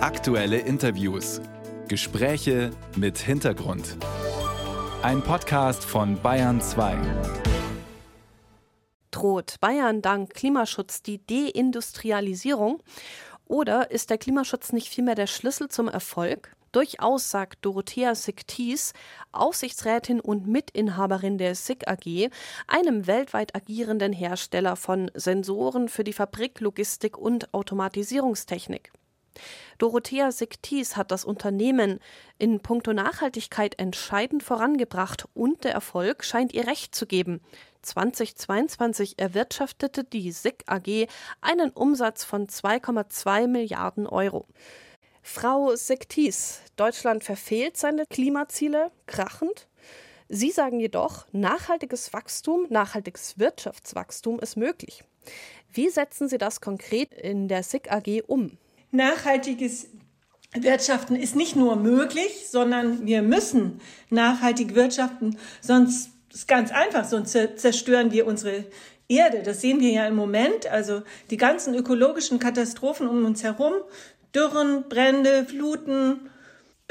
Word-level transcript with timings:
Aktuelle 0.00 0.58
Interviews. 0.58 1.40
Gespräche 1.88 2.70
mit 2.94 3.18
Hintergrund. 3.18 3.96
Ein 5.02 5.22
Podcast 5.22 5.84
von 5.84 6.22
Bayern 6.22 6.60
2. 6.60 6.96
Droht 9.10 9.56
Bayern 9.60 10.00
dank 10.00 10.34
Klimaschutz 10.34 11.02
die 11.02 11.26
Deindustrialisierung? 11.26 12.80
Oder 13.46 13.90
ist 13.90 14.10
der 14.10 14.18
Klimaschutz 14.18 14.72
nicht 14.72 14.86
vielmehr 14.86 15.16
der 15.16 15.26
Schlüssel 15.26 15.68
zum 15.68 15.88
Erfolg? 15.88 16.54
Durchaus 16.70 17.32
sagt 17.32 17.64
Dorothea 17.64 18.14
Siktis, 18.14 18.92
Aufsichtsrätin 19.32 20.20
und 20.20 20.46
Mitinhaberin 20.46 21.38
der 21.38 21.56
SIG 21.56 21.88
AG, 21.88 22.30
einem 22.68 23.08
weltweit 23.08 23.56
agierenden 23.56 24.12
Hersteller 24.12 24.76
von 24.76 25.10
Sensoren 25.14 25.88
für 25.88 26.04
die 26.04 26.12
Fabrik, 26.12 26.60
Logistik 26.60 27.18
und 27.18 27.52
Automatisierungstechnik. 27.52 28.92
Dorothea 29.78 30.32
Siktis 30.32 30.96
hat 30.96 31.10
das 31.10 31.24
Unternehmen 31.24 32.00
in 32.38 32.60
puncto 32.60 32.92
Nachhaltigkeit 32.92 33.78
entscheidend 33.78 34.42
vorangebracht 34.42 35.26
und 35.34 35.64
der 35.64 35.72
Erfolg 35.72 36.24
scheint 36.24 36.52
ihr 36.52 36.66
recht 36.66 36.94
zu 36.94 37.06
geben. 37.06 37.40
2022 37.82 39.18
erwirtschaftete 39.18 40.04
die 40.04 40.32
SIG 40.32 40.64
AG 40.66 41.08
einen 41.40 41.70
Umsatz 41.70 42.24
von 42.24 42.46
2,2 42.46 43.46
Milliarden 43.46 44.06
Euro. 44.06 44.46
Frau 45.22 45.76
Sektis, 45.76 46.62
Deutschland 46.76 47.22
verfehlt 47.22 47.76
seine 47.76 48.04
Klimaziele 48.06 48.90
krachend. 49.06 49.68
Sie 50.28 50.50
sagen 50.50 50.80
jedoch, 50.80 51.26
nachhaltiges 51.32 52.12
Wachstum, 52.12 52.66
nachhaltiges 52.70 53.38
Wirtschaftswachstum 53.38 54.40
ist 54.40 54.56
möglich. 54.56 55.04
Wie 55.72 55.88
setzen 55.88 56.28
Sie 56.28 56.38
das 56.38 56.60
konkret 56.60 57.12
in 57.12 57.48
der 57.48 57.62
SIG 57.62 57.90
AG 57.90 58.22
um? 58.26 58.58
Nachhaltiges 58.90 59.88
Wirtschaften 60.54 61.14
ist 61.14 61.36
nicht 61.36 61.56
nur 61.56 61.76
möglich, 61.76 62.48
sondern 62.48 63.06
wir 63.06 63.22
müssen 63.22 63.80
nachhaltig 64.10 64.74
wirtschaften, 64.74 65.36
sonst 65.60 66.10
ist 66.32 66.48
ganz 66.48 66.70
einfach, 66.70 67.04
sonst 67.04 67.32
zerstören 67.32 68.12
wir 68.12 68.26
unsere 68.26 68.64
Erde. 69.08 69.42
Das 69.42 69.60
sehen 69.60 69.80
wir 69.80 69.90
ja 69.90 70.06
im 70.06 70.16
Moment. 70.16 70.66
Also 70.66 71.02
die 71.30 71.36
ganzen 71.36 71.74
ökologischen 71.74 72.38
Katastrophen 72.38 73.08
um 73.08 73.24
uns 73.24 73.42
herum 73.42 73.72
Dürren, 74.34 74.84
Brände, 74.88 75.44
Fluten. 75.44 76.30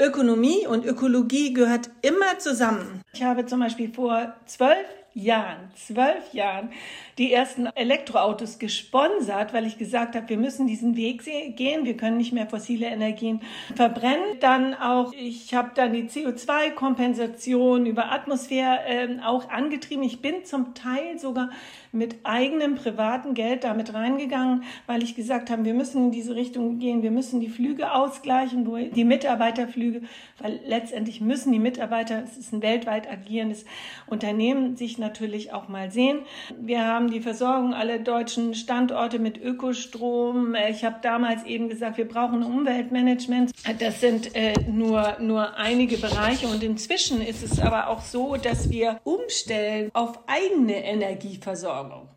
Ökonomie 0.00 0.64
und 0.64 0.86
Ökologie 0.86 1.52
gehört 1.52 1.90
immer 2.02 2.38
zusammen. 2.38 3.02
Ich 3.12 3.24
habe 3.24 3.46
zum 3.46 3.58
Beispiel 3.58 3.92
vor 3.92 4.32
zwölf 4.46 4.86
Jahren, 5.18 5.70
zwölf 5.74 6.32
Jahren, 6.32 6.70
die 7.18 7.32
ersten 7.32 7.66
Elektroautos 7.66 8.60
gesponsert, 8.60 9.52
weil 9.52 9.66
ich 9.66 9.76
gesagt 9.76 10.14
habe, 10.14 10.28
wir 10.28 10.36
müssen 10.36 10.68
diesen 10.68 10.96
Weg 10.96 11.24
gehen, 11.56 11.84
wir 11.84 11.96
können 11.96 12.18
nicht 12.18 12.32
mehr 12.32 12.46
fossile 12.46 12.86
Energien 12.86 13.40
verbrennen. 13.74 14.38
Dann 14.40 14.74
auch, 14.74 15.12
ich 15.12 15.54
habe 15.54 15.72
dann 15.74 15.92
die 15.92 16.04
CO2-Kompensation 16.04 17.86
über 17.86 18.12
Atmosphäre 18.12 18.78
äh, 18.86 19.08
auch 19.24 19.50
angetrieben. 19.50 20.04
Ich 20.04 20.22
bin 20.22 20.44
zum 20.44 20.74
Teil 20.74 21.18
sogar 21.18 21.50
mit 21.90 22.16
eigenem 22.22 22.76
privaten 22.76 23.34
Geld 23.34 23.64
damit 23.64 23.94
reingegangen, 23.94 24.62
weil 24.86 25.02
ich 25.02 25.16
gesagt 25.16 25.50
habe, 25.50 25.64
wir 25.64 25.74
müssen 25.74 26.06
in 26.06 26.10
diese 26.12 26.36
Richtung 26.36 26.78
gehen, 26.78 27.02
wir 27.02 27.10
müssen 27.10 27.40
die 27.40 27.48
Flüge 27.48 27.92
ausgleichen, 27.92 28.66
wo 28.66 28.76
die 28.76 29.04
Mitarbeiterflüge, 29.04 30.02
weil 30.38 30.60
letztendlich 30.66 31.20
müssen 31.20 31.50
die 31.50 31.58
Mitarbeiter, 31.58 32.22
es 32.22 32.36
ist 32.36 32.52
ein 32.52 32.62
weltweit 32.62 33.10
agierendes 33.10 33.64
Unternehmen, 34.06 34.76
sich 34.76 34.98
natürlich 34.98 35.07
auch 35.52 35.68
mal 35.68 35.90
sehen. 35.90 36.20
Wir 36.60 36.86
haben 36.86 37.10
die 37.10 37.20
Versorgung 37.20 37.74
aller 37.74 37.98
deutschen 37.98 38.54
Standorte 38.54 39.18
mit 39.18 39.38
Ökostrom. 39.38 40.54
Ich 40.70 40.84
habe 40.84 40.96
damals 41.02 41.44
eben 41.44 41.68
gesagt, 41.68 41.98
wir 41.98 42.08
brauchen 42.08 42.42
Umweltmanagement. 42.42 43.52
Das 43.78 44.00
sind 44.00 44.34
äh, 44.34 44.54
nur, 44.68 45.16
nur 45.20 45.56
einige 45.56 45.98
Bereiche 45.98 46.46
und 46.48 46.62
inzwischen 46.62 47.20
ist 47.20 47.42
es 47.42 47.60
aber 47.60 47.88
auch 47.88 48.02
so, 48.02 48.36
dass 48.36 48.70
wir 48.70 49.00
umstellen 49.04 49.90
auf 49.94 50.18
eigene 50.26 50.84
Energieversorgung. 50.84 52.08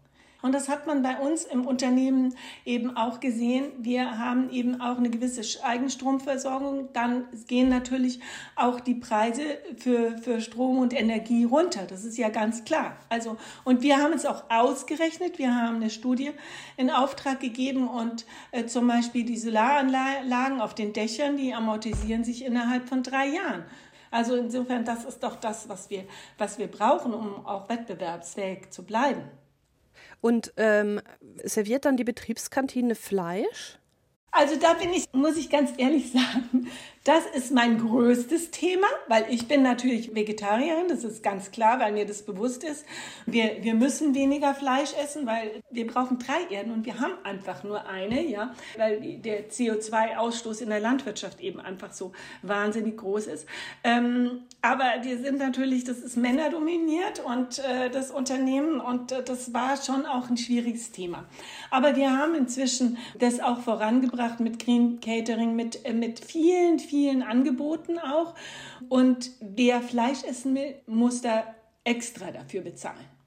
Und 0.41 0.53
das 0.53 0.69
hat 0.69 0.87
man 0.87 1.03
bei 1.03 1.17
uns 1.17 1.43
im 1.43 1.65
Unternehmen 1.67 2.35
eben 2.65 2.97
auch 2.97 3.19
gesehen. 3.19 3.71
Wir 3.77 4.17
haben 4.17 4.49
eben 4.49 4.81
auch 4.81 4.97
eine 4.97 5.09
gewisse 5.09 5.63
Eigenstromversorgung. 5.63 6.89
Dann 6.93 7.25
gehen 7.47 7.69
natürlich 7.69 8.19
auch 8.55 8.79
die 8.79 8.95
Preise 8.95 9.43
für, 9.77 10.17
für 10.17 10.41
Strom 10.41 10.79
und 10.79 10.93
Energie 10.93 11.43
runter. 11.43 11.85
Das 11.87 12.03
ist 12.03 12.17
ja 12.17 12.29
ganz 12.29 12.63
klar. 12.63 12.97
Also, 13.09 13.37
und 13.63 13.81
wir 13.83 13.97
haben 13.97 14.13
es 14.13 14.25
auch 14.25 14.45
ausgerechnet. 14.49 15.37
Wir 15.37 15.55
haben 15.55 15.75
eine 15.75 15.89
Studie 15.89 16.31
in 16.77 16.89
Auftrag 16.89 17.39
gegeben 17.39 17.87
und 17.87 18.25
äh, 18.51 18.65
zum 18.65 18.87
Beispiel 18.87 19.23
die 19.23 19.37
Solaranlagen 19.37 20.59
auf 20.59 20.73
den 20.73 20.93
Dächern, 20.93 21.37
die 21.37 21.53
amortisieren 21.53 22.23
sich 22.23 22.45
innerhalb 22.45 22.89
von 22.89 23.03
drei 23.03 23.27
Jahren. 23.27 23.63
Also 24.09 24.35
insofern, 24.35 24.83
das 24.83 25.05
ist 25.05 25.23
doch 25.23 25.37
das, 25.37 25.69
was 25.69 25.89
wir, 25.89 26.03
was 26.37 26.59
wir 26.59 26.67
brauchen, 26.67 27.13
um 27.13 27.45
auch 27.45 27.69
wettbewerbsfähig 27.69 28.69
zu 28.69 28.83
bleiben. 28.83 29.23
Und 30.21 30.53
ähm, 30.57 31.01
serviert 31.43 31.85
dann 31.85 31.97
die 31.97 32.03
Betriebskantine 32.03 32.95
Fleisch? 32.95 33.79
Also 34.33 34.55
da 34.55 34.73
bin 34.73 34.93
ich, 34.93 35.11
muss 35.11 35.35
ich 35.35 35.49
ganz 35.49 35.73
ehrlich 35.77 36.11
sagen, 36.11 36.69
das 37.03 37.25
ist 37.25 37.51
mein 37.51 37.79
größtes 37.79 38.51
Thema, 38.51 38.87
weil 39.09 39.25
ich 39.29 39.47
bin 39.49 39.61
natürlich 39.61 40.15
Vegetarierin, 40.15 40.87
das 40.87 41.03
ist 41.03 41.21
ganz 41.21 41.51
klar, 41.51 41.79
weil 41.79 41.91
mir 41.91 42.05
das 42.05 42.21
bewusst 42.21 42.63
ist. 42.63 42.85
Wir, 43.25 43.57
wir 43.61 43.73
müssen 43.73 44.15
weniger 44.15 44.53
Fleisch 44.53 44.93
essen, 44.93 45.25
weil 45.25 45.61
wir 45.69 45.85
brauchen 45.85 46.17
drei 46.17 46.53
Erden 46.53 46.71
und 46.71 46.85
wir 46.85 46.99
haben 46.99 47.13
einfach 47.23 47.63
nur 47.63 47.85
eine, 47.87 48.23
ja, 48.25 48.55
weil 48.77 49.17
der 49.17 49.49
CO2-Ausstoß 49.49 50.61
in 50.61 50.69
der 50.69 50.79
Landwirtschaft 50.79 51.41
eben 51.41 51.59
einfach 51.59 51.91
so 51.91 52.13
wahnsinnig 52.41 52.97
groß 52.97 53.27
ist. 53.27 53.47
Ähm, 53.83 54.43
aber 54.61 55.03
wir 55.03 55.17
sind 55.17 55.39
natürlich, 55.39 55.83
das 55.85 55.99
ist 55.99 56.17
männerdominiert 56.17 57.19
und 57.19 57.59
äh, 57.59 57.89
das 57.89 58.11
Unternehmen 58.11 58.79
und 58.79 59.11
äh, 59.11 59.23
das 59.23 59.53
war 59.53 59.75
schon 59.81 60.05
auch 60.05 60.29
ein 60.29 60.37
schwieriges 60.37 60.91
Thema. 60.91 61.25
Aber 61.71 61.95
wir 61.95 62.15
haben 62.15 62.35
inzwischen 62.35 62.97
das 63.17 63.39
auch 63.39 63.61
vorangebracht 63.61 64.39
mit 64.39 64.63
Green 64.63 64.99
Catering, 64.99 65.55
mit, 65.55 65.83
äh, 65.85 65.93
mit 65.93 66.19
vielen, 66.19 66.77
vielen 66.77 67.23
Angeboten 67.23 67.97
auch. 67.97 68.35
Und 68.87 69.31
wer 69.39 69.81
Fleisch 69.81 70.23
essen 70.23 70.53
will, 70.53 70.75
muss 70.85 71.21
da 71.21 71.43
extra 71.83 72.29
dafür 72.29 72.61
bezahlen. 72.61 73.20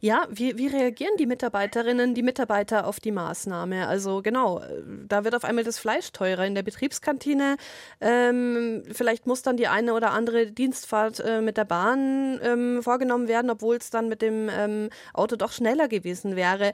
Ja, 0.00 0.26
wie, 0.30 0.56
wie 0.58 0.66
reagieren 0.66 1.16
die 1.18 1.26
Mitarbeiterinnen, 1.26 2.14
die 2.14 2.22
Mitarbeiter 2.22 2.86
auf 2.86 3.00
die 3.00 3.12
Maßnahme? 3.12 3.86
Also 3.86 4.22
genau, 4.22 4.62
da 5.06 5.24
wird 5.24 5.34
auf 5.34 5.44
einmal 5.44 5.64
das 5.64 5.78
Fleisch 5.78 6.12
teurer 6.12 6.46
in 6.46 6.54
der 6.54 6.62
Betriebskantine. 6.62 7.56
Ähm, 8.00 8.82
vielleicht 8.92 9.26
muss 9.26 9.42
dann 9.42 9.56
die 9.56 9.68
eine 9.68 9.94
oder 9.94 10.12
andere 10.12 10.46
Dienstfahrt 10.46 11.20
äh, 11.20 11.40
mit 11.40 11.56
der 11.56 11.64
Bahn 11.64 12.40
ähm, 12.42 12.82
vorgenommen 12.82 13.28
werden, 13.28 13.50
obwohl 13.50 13.76
es 13.76 13.90
dann 13.90 14.08
mit 14.08 14.22
dem 14.22 14.48
ähm, 14.50 14.90
Auto 15.14 15.36
doch 15.36 15.52
schneller 15.52 15.88
gewesen 15.88 16.36
wäre. 16.36 16.72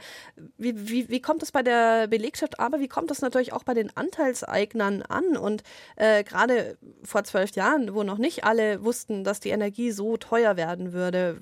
Wie, 0.57 0.89
wie, 0.89 1.09
wie 1.09 1.21
kommt 1.21 1.43
das 1.43 1.53
bei 1.53 1.63
der 1.63 2.07
Belegschaft, 2.09 2.61
aber 2.61 2.81
wie 2.81 2.89
kommt 2.89 3.11
das 3.11 3.23
natürlich 3.23 3.53
auch 3.53 3.65
bei 3.65 3.75
den 3.75 3.97
Anteilseignern 3.97 5.03
an? 5.03 5.37
Und 5.37 5.63
äh, 5.97 6.25
gerade 6.25 6.77
vor 7.03 7.25
zwölf 7.25 7.55
Jahren, 7.57 7.95
wo 7.95 8.03
noch 8.03 8.19
nicht 8.19 8.45
alle 8.45 8.85
wussten, 8.85 9.25
dass 9.25 9.41
die 9.41 9.51
Energie 9.51 9.91
so 9.91 10.17
teuer 10.17 10.57
werden 10.57 10.93
würde, 10.93 11.41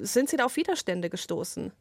sind 0.00 0.28
Sie 0.28 0.36
da 0.36 0.44
auf 0.44 0.56
Widerstände 0.56 1.10
gestoßen? 1.10 1.72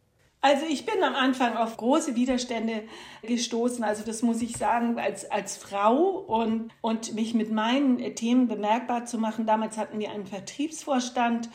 Also 0.44 0.66
ich 0.68 0.86
bin 0.86 1.02
am 1.02 1.16
Anfang 1.16 1.56
auf 1.56 1.78
große 1.78 2.16
Widerstände 2.16 2.84
gestoßen. 3.22 3.82
Also 3.82 4.04
das 4.06 4.24
muss 4.24 4.42
ich 4.42 4.58
sagen, 4.58 5.00
als, 5.00 5.32
als 5.32 5.56
Frau 5.56 6.18
und, 6.18 6.70
und 6.82 7.16
mich 7.16 7.34
mit 7.34 7.50
meinen 7.50 8.14
Themen 8.16 8.50
bemerkbar 8.50 9.06
zu 9.06 9.18
machen. 9.18 9.46
Damals 9.46 9.78
hatten 9.78 10.00
wir 10.00 10.12
einen 10.12 10.26
Vertriebsvorstand, 10.26 11.50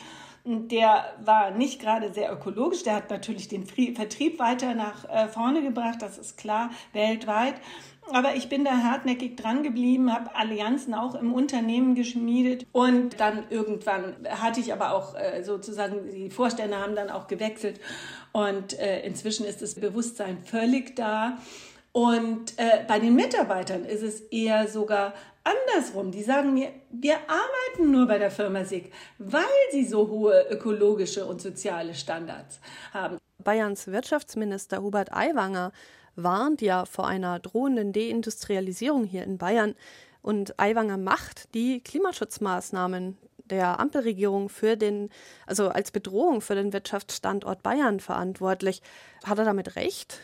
der 0.49 1.05
war 1.25 1.51
nicht 1.51 1.81
gerade 1.81 2.13
sehr 2.13 2.33
ökologisch. 2.33 2.83
Der 2.83 2.97
hat 2.97 3.11
natürlich 3.11 3.49
den 3.49 3.67
Vertrieb 3.67 4.39
weiter 4.39 4.75
nach 4.75 5.05
äh, 5.09 5.29
vorne 5.29 5.63
gebracht, 5.63 6.01
das 6.01 6.17
ist 6.17 6.39
klar, 6.39 6.71
weltweit. 6.93 7.55
Aber 8.11 8.35
ich 8.35 8.49
bin 8.49 8.65
da 8.65 8.71
hartnäckig 8.83 9.37
dran 9.37 9.63
geblieben, 9.63 10.13
habe 10.13 10.35
Allianzen 10.35 10.95
auch 10.95 11.15
im 11.15 11.35
Unternehmen 11.35 11.95
geschmiedet 11.95 12.67
und 12.73 13.21
dann 13.21 13.45
irgendwann 13.51 14.17
hatte 14.29 14.61
ich 14.61 14.73
aber 14.73 14.95
auch 14.95 15.15
äh, 15.15 15.43
sozusagen, 15.43 16.11
die 16.11 16.31
Vorstände 16.31 16.79
haben 16.79 16.97
dann 16.97 17.11
auch 17.11 17.27
gewechselt 17.27 17.81
und 18.33 18.79
äh, 18.79 19.03
inzwischen 19.03 19.45
ist 19.45 19.61
das 19.61 19.75
Bewusstsein 19.75 20.39
völlig 20.43 20.97
da. 20.97 21.37
Und 21.99 22.57
äh, 22.59 22.85
bei 22.87 23.01
den 23.01 23.17
Mitarbeitern 23.17 23.85
ist 23.85 24.05
es 24.05 24.21
eher 24.21 24.69
sogar 24.69 25.15
andersrum. 25.43 26.13
Die 26.13 26.23
sagen 26.23 26.55
mir, 26.55 26.71
wir 26.93 27.17
arbeiten 27.17 27.91
nur 27.91 28.07
bei 28.07 28.19
der 28.19 28.31
Firma 28.31 28.65
SIG, 28.65 28.93
weil 29.19 29.43
sie 29.73 29.85
so 29.85 30.07
hohe 30.07 30.47
ökologische 30.49 31.25
und 31.25 31.43
soziale 31.43 31.97
Standards 31.97 32.61
haben. 32.95 33.19
Bayerns 33.43 33.89
Wirtschaftsminister 33.89 34.81
Hubert 34.81 35.13
Aiwanger 35.13 35.73
warnt 36.15 36.63
ja 36.63 36.85
vor 36.85 37.09
einer 37.09 37.41
drohenden 37.41 37.93
Deindustrialisierung 37.93 39.03
hier 39.03 39.25
in 39.25 39.37
Bayern. 39.37 39.75
Und 40.23 40.57
Aiwanger 40.61 40.99
macht 40.99 41.53
die 41.53 41.81
Klimaschutzmaßnahmen 41.81 43.19
der 43.47 43.81
Ampelregierung 43.81 44.51
für 44.51 44.77
den, 44.77 45.11
also 45.47 45.71
als 45.71 45.91
Bedrohung 45.91 46.43
für 46.43 46.55
den 46.55 46.73
Wirtschaftsstandort 46.73 47.65
Bayern 47.65 47.99
verantwortlich. 47.99 48.83
Hat 49.25 49.41
er 49.41 49.45
damit 49.45 49.75
recht? 49.75 50.21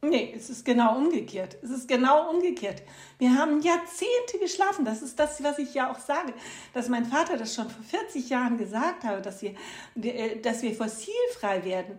Nee, 0.00 0.32
es 0.36 0.48
ist 0.48 0.64
genau 0.64 0.96
umgekehrt. 0.96 1.56
Es 1.60 1.70
ist 1.70 1.88
genau 1.88 2.30
umgekehrt. 2.30 2.82
Wir 3.18 3.34
haben 3.34 3.60
Jahrzehnte 3.60 4.38
geschlafen. 4.40 4.84
Das 4.84 5.02
ist 5.02 5.18
das, 5.18 5.42
was 5.42 5.58
ich 5.58 5.74
ja 5.74 5.90
auch 5.90 5.98
sage, 5.98 6.34
dass 6.72 6.88
mein 6.88 7.04
Vater 7.04 7.36
das 7.36 7.52
schon 7.52 7.68
vor 7.68 7.82
40 7.82 8.28
Jahren 8.28 8.58
gesagt 8.58 9.02
hat, 9.02 9.26
dass 9.26 9.42
wir, 9.42 9.54
äh, 10.00 10.36
dass 10.40 10.62
wir 10.62 10.72
fossilfrei 10.72 11.64
werden. 11.64 11.98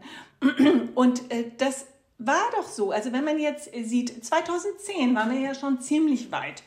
Und 0.96 1.30
äh, 1.30 1.52
das 1.58 1.88
war 2.20 2.50
doch 2.56 2.70
so. 2.70 2.92
Also 2.92 3.12
wenn 3.12 3.26
man 3.26 3.38
jetzt 3.38 3.70
sieht, 3.84 4.24
2010 4.24 5.14
waren 5.14 5.32
wir 5.32 5.40
ja 5.40 5.54
schon 5.54 5.82
ziemlich 5.82 6.32
weit 6.32 6.64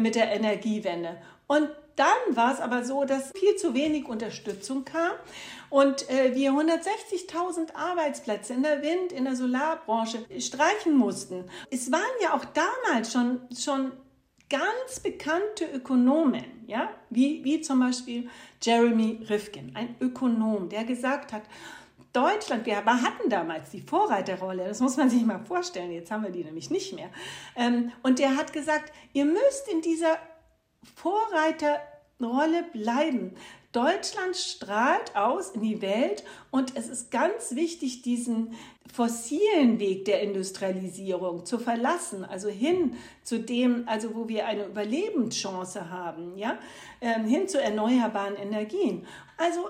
mit 0.00 0.14
der 0.14 0.32
Energiewende. 0.32 1.16
Und 1.46 1.68
dann 1.96 2.36
war 2.36 2.52
es 2.52 2.60
aber 2.60 2.84
so, 2.84 3.04
dass 3.04 3.30
viel 3.36 3.54
zu 3.56 3.74
wenig 3.74 4.08
Unterstützung 4.08 4.84
kam 4.84 5.12
und 5.70 6.08
äh, 6.10 6.34
wir 6.34 6.50
160.000 6.52 7.74
Arbeitsplätze 7.74 8.54
in 8.54 8.62
der 8.62 8.82
Wind-, 8.82 9.12
in 9.12 9.24
der 9.24 9.36
Solarbranche 9.36 10.18
streichen 10.40 10.96
mussten. 10.96 11.44
Es 11.70 11.92
waren 11.92 12.02
ja 12.20 12.34
auch 12.34 12.44
damals 12.44 13.12
schon, 13.12 13.40
schon 13.56 13.92
ganz 14.50 15.00
bekannte 15.00 15.66
Ökonomen, 15.72 16.44
ja, 16.66 16.90
wie, 17.10 17.44
wie 17.44 17.60
zum 17.60 17.80
Beispiel 17.80 18.28
Jeremy 18.62 19.20
Rifkin, 19.28 19.72
ein 19.74 19.94
Ökonom, 20.00 20.68
der 20.68 20.84
gesagt 20.84 21.32
hat, 21.32 21.42
Deutschland, 22.14 22.64
wir 22.64 22.76
hatten 22.84 23.28
damals 23.28 23.70
die 23.70 23.80
Vorreiterrolle, 23.80 24.68
das 24.68 24.78
muss 24.78 24.96
man 24.96 25.10
sich 25.10 25.24
mal 25.24 25.40
vorstellen, 25.40 25.90
jetzt 25.90 26.12
haben 26.12 26.22
wir 26.22 26.30
die 26.30 26.44
nämlich 26.44 26.70
nicht 26.70 26.94
mehr. 26.94 27.10
Ähm, 27.56 27.90
und 28.04 28.20
der 28.20 28.36
hat 28.36 28.52
gesagt, 28.52 28.92
ihr 29.12 29.24
müsst 29.24 29.68
in 29.70 29.80
dieser 29.80 30.16
Vorreiterrolle 30.94 32.62
bleiben. 32.72 33.34
Deutschland 33.72 34.36
strahlt 34.36 35.16
aus 35.16 35.50
in 35.50 35.62
die 35.62 35.82
Welt 35.82 36.22
und 36.52 36.76
es 36.76 36.88
ist 36.88 37.10
ganz 37.10 37.56
wichtig, 37.56 38.02
diesen 38.02 38.54
fossilen 38.92 39.80
Weg 39.80 40.04
der 40.04 40.20
Industrialisierung 40.22 41.44
zu 41.44 41.58
verlassen, 41.58 42.24
also 42.24 42.48
hin 42.48 42.94
zu 43.24 43.40
dem, 43.40 43.88
also 43.88 44.14
wo 44.14 44.28
wir 44.28 44.46
eine 44.46 44.66
Überlebenschance 44.66 45.90
haben, 45.90 46.38
ja, 46.38 46.58
ähm, 47.00 47.24
hin 47.24 47.48
zu 47.48 47.60
erneuerbaren 47.60 48.36
Energien. 48.36 49.04
Also 49.36 49.68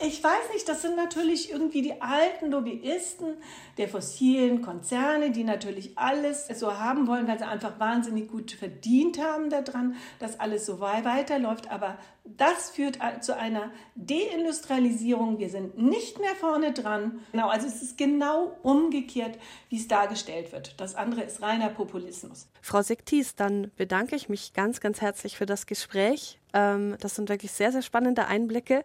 ich 0.00 0.22
weiß 0.22 0.52
nicht, 0.52 0.68
das 0.68 0.82
sind 0.82 0.96
natürlich 0.96 1.52
irgendwie 1.52 1.80
die 1.80 2.02
alten 2.02 2.50
Lobbyisten 2.50 3.36
der 3.78 3.88
fossilen 3.88 4.60
Konzerne, 4.60 5.30
die 5.30 5.44
natürlich 5.44 5.96
alles 5.96 6.48
so 6.48 6.78
haben 6.78 7.06
wollen, 7.06 7.28
weil 7.28 7.38
sie 7.38 7.46
einfach 7.46 7.78
wahnsinnig 7.78 8.28
gut 8.28 8.50
verdient 8.52 9.18
haben 9.22 9.50
daran, 9.50 9.94
dass 10.18 10.40
alles 10.40 10.66
so 10.66 10.80
weiterläuft. 10.80 11.70
Aber 11.70 11.96
das 12.24 12.70
führt 12.70 12.98
zu 13.20 13.36
einer 13.36 13.70
Deindustrialisierung. 13.94 15.38
Wir 15.38 15.48
sind 15.48 15.78
nicht 15.78 16.18
mehr 16.18 16.34
vorne 16.34 16.72
dran. 16.72 17.20
Genau, 17.30 17.48
also 17.48 17.68
es 17.68 17.80
ist 17.80 17.96
genau 17.96 18.56
umgekehrt, 18.62 19.38
wie 19.68 19.76
es 19.76 19.86
dargestellt 19.86 20.50
wird. 20.50 20.80
Das 20.80 20.96
andere 20.96 21.22
ist 21.22 21.40
reiner 21.40 21.68
Populismus. 21.68 22.48
Frau 22.60 22.82
Sektis, 22.82 23.36
dann 23.36 23.70
bedanke 23.76 24.16
ich 24.16 24.28
mich 24.28 24.54
ganz, 24.54 24.80
ganz 24.80 25.00
herzlich 25.00 25.36
für 25.36 25.46
das 25.46 25.66
Gespräch. 25.66 26.40
Ähm, 26.52 26.96
das 26.98 27.14
sind 27.14 27.28
wirklich 27.28 27.52
sehr, 27.52 27.70
sehr 27.70 27.82
spannende 27.82 28.26
Einblicke. 28.26 28.84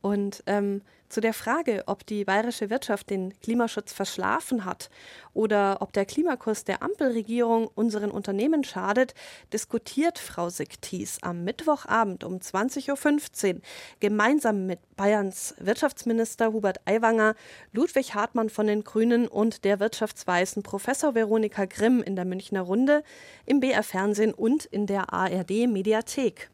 Und 0.00 0.42
ähm, 0.46 0.82
zu 1.08 1.22
der 1.22 1.32
Frage, 1.32 1.84
ob 1.86 2.04
die 2.06 2.24
bayerische 2.24 2.68
Wirtschaft 2.68 3.08
den 3.08 3.32
Klimaschutz 3.40 3.94
verschlafen 3.94 4.66
hat 4.66 4.90
oder 5.32 5.78
ob 5.80 5.92
der 5.94 6.04
Klimakurs 6.04 6.64
der 6.64 6.82
Ampelregierung 6.82 7.68
unseren 7.74 8.10
Unternehmen 8.10 8.62
schadet, 8.62 9.14
diskutiert 9.52 10.18
Frau 10.18 10.50
Siktis 10.50 11.18
am 11.22 11.44
Mittwochabend 11.44 12.24
um 12.24 12.34
20.15 12.36 13.54
Uhr 13.54 13.60
gemeinsam 14.00 14.66
mit 14.66 14.80
Bayerns 14.96 15.54
Wirtschaftsminister 15.58 16.52
Hubert 16.52 16.80
Aiwanger, 16.84 17.34
Ludwig 17.72 18.14
Hartmann 18.14 18.50
von 18.50 18.66
den 18.66 18.84
Grünen 18.84 19.28
und 19.28 19.64
der 19.64 19.80
Wirtschaftsweisen 19.80 20.62
Professor 20.62 21.14
Veronika 21.14 21.64
Grimm 21.64 22.02
in 22.02 22.16
der 22.16 22.26
Münchner 22.26 22.60
Runde, 22.60 23.02
im 23.46 23.60
BR 23.60 23.82
Fernsehen 23.82 24.34
und 24.34 24.66
in 24.66 24.86
der 24.86 25.12
ARD 25.12 25.68
Mediathek. 25.68 26.50